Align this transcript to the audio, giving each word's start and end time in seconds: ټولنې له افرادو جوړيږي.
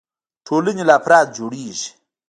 ټولنې 0.45 0.83
له 0.89 0.93
افرادو 0.99 1.33
جوړيږي. 1.37 1.89